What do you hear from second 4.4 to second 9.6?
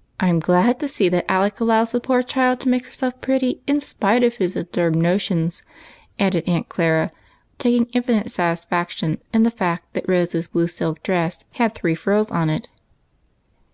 absurd notions," added Aunt Clara, taking infinite satisfaction in the